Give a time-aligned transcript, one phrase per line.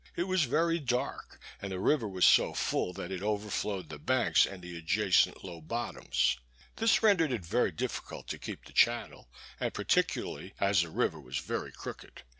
[0.15, 4.47] It was very dark, and the river was so full that it overflowed the banks
[4.47, 6.37] and the adjacent low bottoms.
[6.77, 9.29] This rendered it very difficult to keep the channel,
[9.59, 12.23] and particularly as the river was very crooked.